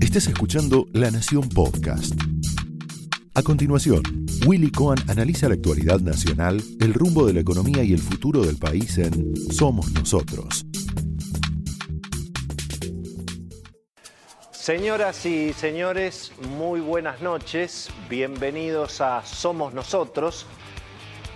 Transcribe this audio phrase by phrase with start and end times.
[0.00, 2.14] Estás escuchando La Nación Podcast.
[3.34, 4.02] A continuación,
[4.46, 8.56] Willy Cohen analiza la actualidad nacional, el rumbo de la economía y el futuro del
[8.56, 10.64] país en Somos Nosotros.
[14.52, 17.90] Señoras y señores, muy buenas noches.
[18.08, 20.46] Bienvenidos a Somos Nosotros.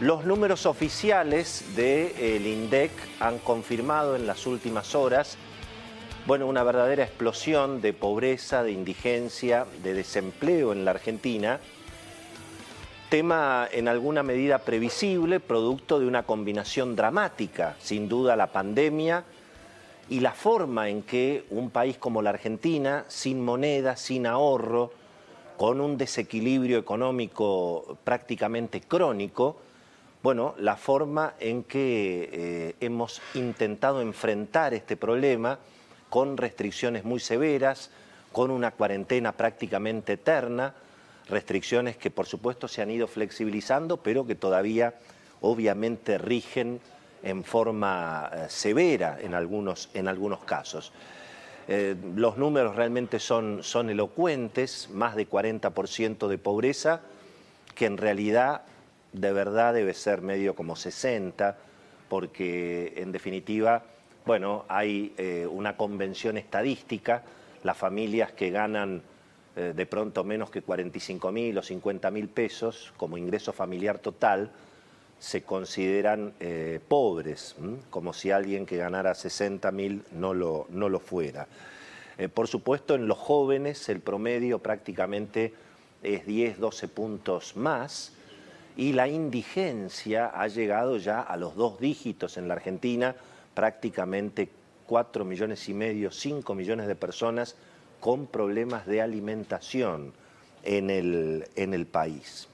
[0.00, 5.36] Los números oficiales del INDEC han confirmado en las últimas horas
[6.28, 11.58] bueno, una verdadera explosión de pobreza, de indigencia, de desempleo en la Argentina.
[13.08, 19.24] Tema en alguna medida previsible, producto de una combinación dramática, sin duda la pandemia
[20.10, 24.92] y la forma en que un país como la Argentina, sin moneda, sin ahorro,
[25.56, 29.56] con un desequilibrio económico prácticamente crónico,
[30.22, 35.58] bueno, la forma en que eh, hemos intentado enfrentar este problema
[36.10, 37.90] con restricciones muy severas,
[38.32, 40.74] con una cuarentena prácticamente eterna,
[41.28, 44.94] restricciones que por supuesto se han ido flexibilizando, pero que todavía
[45.40, 46.80] obviamente rigen
[47.22, 50.92] en forma eh, severa en algunos, en algunos casos.
[51.66, 57.02] Eh, los números realmente son, son elocuentes, más de 40% de pobreza,
[57.74, 58.62] que en realidad
[59.12, 61.58] de verdad debe ser medio como 60,
[62.08, 63.82] porque en definitiva
[64.28, 67.22] bueno, hay eh, una convención estadística,
[67.62, 69.00] las familias que ganan
[69.56, 74.50] eh, de pronto menos que 45 mil o 50 mil pesos como ingreso familiar total,
[75.18, 77.56] se consideran eh, pobres,
[77.88, 81.48] como si alguien que ganara 60 mil no lo, no lo fuera.
[82.34, 85.54] por supuesto, en los jóvenes el promedio prácticamente
[86.02, 88.12] es 10, 12 puntos más
[88.76, 93.16] y la indigencia ha llegado ya a los dos dígitos en la Argentina,
[93.58, 94.48] prácticamente
[94.86, 97.56] 4 millones y medio, 5 millones de personas
[97.98, 100.12] con problemas de alimentación
[100.62, 102.46] en el, en el país.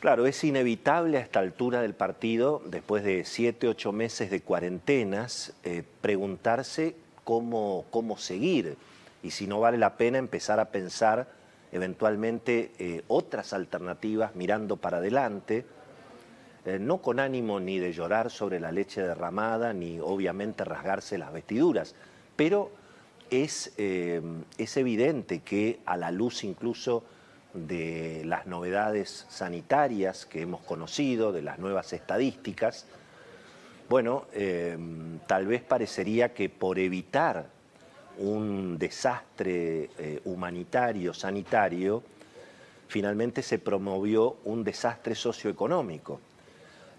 [0.00, 5.52] Claro, es inevitable a esta altura del partido, después de 7, 8 meses de cuarentenas,
[5.62, 8.78] eh, preguntarse cómo, cómo seguir
[9.22, 11.28] y si no vale la pena empezar a pensar
[11.70, 15.66] eventualmente eh, otras alternativas mirando para adelante,
[16.64, 21.32] eh, no con ánimo ni de llorar sobre la leche derramada, ni obviamente rasgarse las
[21.32, 21.96] vestiduras,
[22.36, 22.70] pero
[23.30, 24.22] es, eh,
[24.58, 27.02] es evidente que a la luz incluso
[27.52, 32.86] de las novedades sanitarias que hemos conocido, de las nuevas estadísticas,
[33.88, 34.78] bueno, eh,
[35.26, 37.46] tal vez parecería que por evitar
[38.18, 39.90] un desastre
[40.24, 42.02] humanitario, sanitario,
[42.86, 46.20] finalmente se promovió un desastre socioeconómico.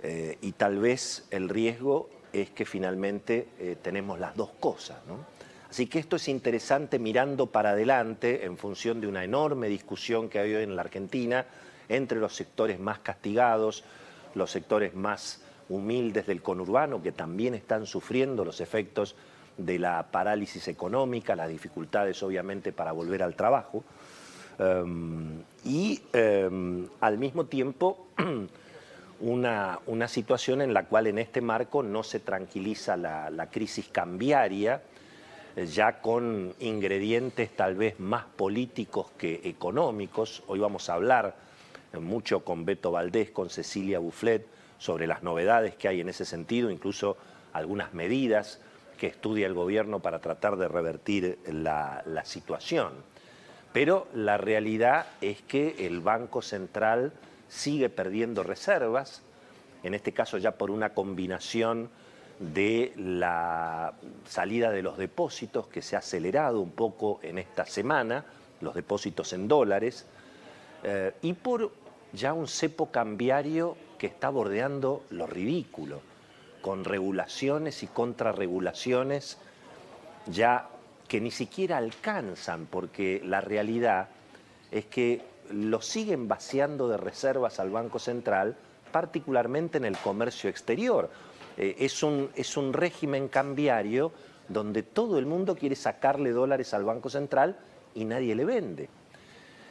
[0.00, 4.98] Eh, y tal vez el riesgo es que finalmente eh, tenemos las dos cosas.
[5.68, 10.38] Así que esto es interesante mirando para adelante en función de una enorme discusión que
[10.38, 11.46] hay hoy en la Argentina
[11.88, 13.84] entre los sectores más castigados,
[14.34, 19.14] los sectores más humildes del conurbano que también están sufriendo los efectos
[19.56, 23.84] de la parálisis económica, las dificultades obviamente para volver al trabajo,
[24.58, 28.06] em, y em, al mismo tiempo
[29.20, 34.82] una, situación en la cual en este marco no se tranquiliza la, crisis cambiaria,
[35.56, 40.42] eh, ya con ingredientes tal vez más políticos que económicos.
[40.46, 41.34] Hoy vamos a hablar
[41.92, 44.46] eh, mucho con Beto Valdés, con Cecilia Bufflet,
[44.78, 47.16] sobre las novedades que hay en ese sentido, incluso
[47.52, 48.60] algunas medidas
[48.98, 52.92] que estudia el gobierno para tratar de revertir la, la situación.
[53.72, 57.12] Pero la realidad es que el Banco Central
[57.48, 59.22] sigue perdiendo reservas,
[59.82, 61.90] en este caso ya por una combinación
[62.38, 63.94] de la
[64.26, 68.24] salida de los depósitos que se ha acelerado un poco en esta semana,
[68.60, 70.06] los depósitos en dólares,
[70.84, 71.72] eh, y por
[72.12, 76.00] ya un cepo cambiario que está bordeando lo ridículo,
[76.62, 79.38] con regulaciones y contrarregulaciones
[80.26, 80.68] ya
[81.06, 84.08] que ni siquiera alcanzan, porque la realidad
[84.70, 85.22] es que
[85.52, 88.56] lo siguen vaciando de reservas al Banco Central,
[88.92, 91.10] particularmente en el comercio exterior.
[91.56, 94.12] Eh, es, un, es un régimen cambiario
[94.48, 97.58] donde todo el mundo quiere sacarle dólares al Banco Central
[97.94, 98.88] y nadie le vende.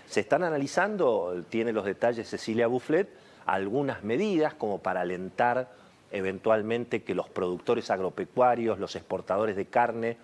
[0.08, 3.10] Se están analizando, tiene los detalles Cecilia Bufflet,
[3.46, 5.70] algunas medidas como para alentar
[6.12, 10.18] eventualmente que los productores agropecuarios, los exportadores de carne,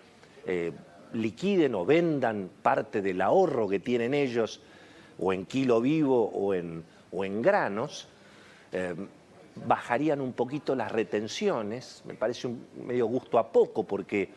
[0.45, 0.71] eh,
[1.13, 4.61] liquiden o vendan parte del ahorro que tienen ellos
[5.23, 8.07] o en kilo vivo o en, o en granos,
[8.73, 8.93] eh,
[9.65, 14.29] bajarían un poquito las retenciones, me parece un medio gusto a poco porque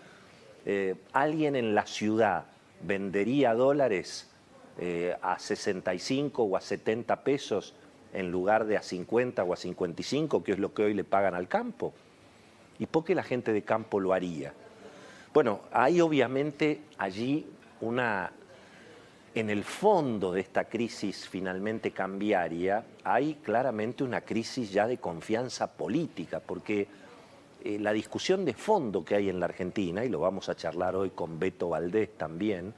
[0.65, 2.45] eh, ¿alguien en la ciudad
[2.83, 4.31] vendería dólares
[4.79, 7.75] eh, a 65 o a 70 pesos
[8.13, 11.35] en lugar de a 50 o a 55, que es lo que hoy le pagan
[11.35, 11.95] al campo?
[12.79, 14.53] ¿Y por qué la gente de campo lo haría?
[15.33, 17.47] Bueno, hay obviamente allí
[17.81, 18.31] una,
[19.37, 25.71] en el fondo de esta crisis finalmente cambiaria, hay claramente una crisis ya de confianza
[25.71, 26.89] política, porque
[27.63, 30.97] eh, la discusión de fondo que hay en la Argentina, y lo vamos a charlar
[30.97, 32.73] hoy con Beto Valdés también,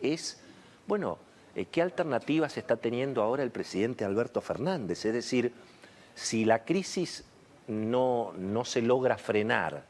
[0.00, 0.42] es,
[0.88, 1.16] bueno,
[1.54, 5.04] eh, ¿qué alternativas está teniendo ahora el presidente Alberto Fernández?
[5.04, 5.52] Es decir,
[6.16, 7.22] si la crisis
[7.68, 9.84] no, no se logra frenar,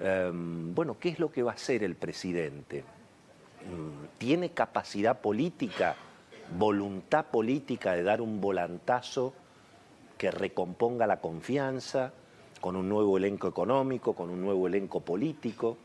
[0.00, 2.84] em, bueno, ¿qué es lo que va a hacer el presidente?
[4.18, 5.96] ¿Tiene capacidad política,
[6.56, 9.34] voluntad política de dar un volantazo
[10.18, 12.12] que recomponga la confianza?
[12.64, 15.76] con un nuevo elenco económico, con un nuevo elenco político.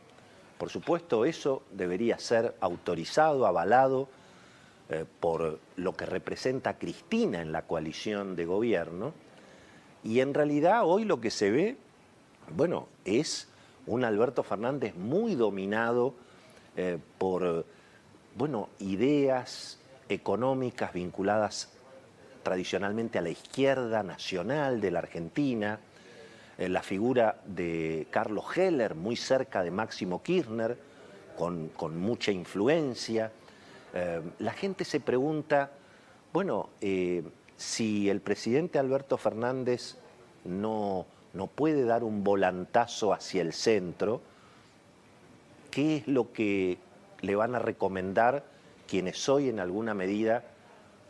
[0.58, 4.08] Por supuesto, eso debería ser autorizado, avalado
[4.88, 9.12] eh, por lo que representa Cristina en la coalición de gobierno.
[10.06, 11.76] Y en realidad hoy lo que se ve,
[12.56, 13.50] bueno, es
[13.86, 16.14] un Alberto Fernández muy dominado
[16.75, 17.66] eh, por,
[18.36, 21.69] bueno, ideas económicas vinculadas
[22.44, 25.80] tradicionalmente a la izquierda nacional de la Argentina,
[26.57, 30.77] eh, la figura de Carlos Heller, muy cerca de Máximo Kirchner,
[31.38, 33.31] con, mucha influencia.
[33.94, 35.71] Eh, la gente se pregunta,
[36.33, 36.69] bueno,
[37.56, 39.95] si el presidente Alberto Fernández
[40.44, 44.21] no, no puede dar un volantazo hacia el centro,
[45.71, 46.77] ¿qué es lo que
[47.21, 48.44] le van a recomendar
[48.88, 50.44] quienes hoy en alguna medida,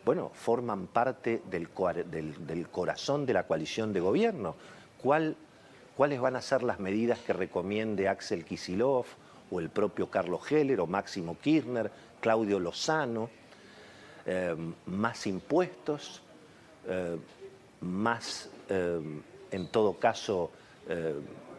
[0.06, 4.56] bueno, forman parte del, corazón de la coalición de gobierno?
[5.01, 9.06] cuáles van a ser las medidas que recomiende Axel Kisilov
[9.51, 11.89] o el propio Carlos Heller o Máximo Kirchner,
[12.19, 13.29] Claudio Lozano,
[14.25, 16.21] eh, más impuestos,
[16.88, 17.17] eh,
[17.81, 19.01] más, eh,
[19.51, 20.51] en todo caso,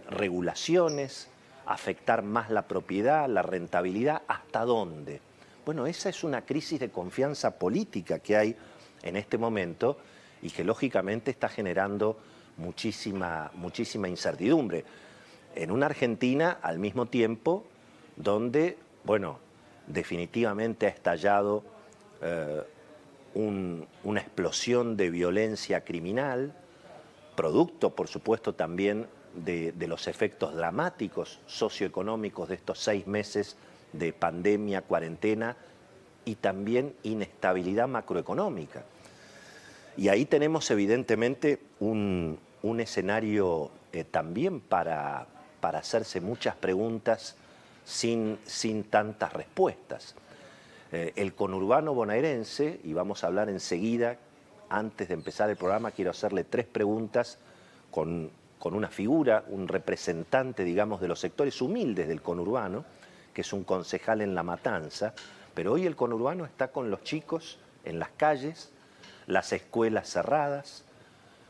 [0.09, 1.29] regulaciones,
[1.67, 5.21] afectar más la propiedad, la rentabilidad, ¿hasta dónde?
[5.65, 8.57] Bueno, esa es una crisis de confianza política que hay
[9.03, 9.99] en este momento
[10.43, 12.19] y que lógicamente está generando
[12.57, 14.85] muchísima, muchísima incertidumbre.
[15.55, 17.65] En una Argentina, al mismo tiempo,
[18.17, 19.39] donde, bueno,
[19.87, 21.65] definitivamente ha estallado
[22.23, 22.63] eh,
[23.35, 26.55] una explosión de violencia criminal,
[27.37, 33.57] producto, por supuesto, también de, los efectos dramáticos socioeconómicos de estos seis meses
[33.93, 35.57] de pandemia, cuarentena
[36.25, 38.85] y también inestabilidad macroeconómica.
[39.97, 45.27] Y ahí tenemos evidentemente un, un escenario eh, también para,
[45.61, 47.37] para, hacerse muchas preguntas
[47.85, 50.15] sin, sin tantas respuestas.
[50.93, 54.17] Eh, el conurbano bonaerense, y vamos a hablar enseguida,
[54.69, 57.39] antes de empezar el programa, quiero hacerle tres preguntas
[57.91, 58.31] con,
[58.61, 62.85] con una figura, un representante, digamos, de los sectores humildes del conurbano,
[63.35, 65.15] que es un concejal en La Matanza,
[65.55, 68.71] pero hoy el conurbano está con los chicos en las calles,
[69.27, 70.85] las escuelas cerradas,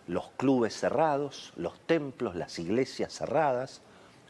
[0.07, 3.83] los clubes cerrados, los templos, las iglesias cerradas,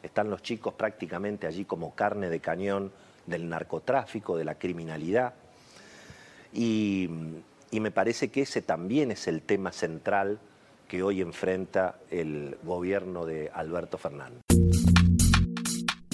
[0.03, 2.93] están los chicos prácticamente allí como carne de cañón
[3.27, 5.35] del narcotráfico, de la criminalidad.
[6.53, 7.09] Y,
[7.73, 10.39] me parece que ese también es el tema central
[10.91, 14.41] que hoy enfrenta el gobierno de Alberto Fernández.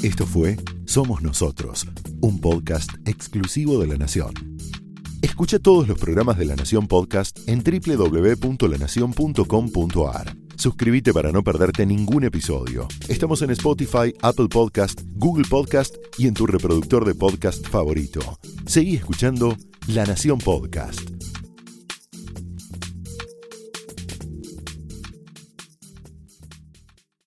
[0.02, 1.86] Esto fue Somos Nosotros,
[2.20, 4.34] un podcast exclusivo de la Nación.
[5.22, 10.36] Escucha todos los programas de La Nación Podcast en www.lanacion.com.ar.
[10.56, 12.86] Suscríbete para no perderte ningún episodio.
[13.08, 18.20] Estamos en Spotify, Apple Podcast, Google Podcast y en tu reproductor de podcast favorito.
[18.66, 19.56] Seguí escuchando
[19.88, 21.15] La Nación Podcast.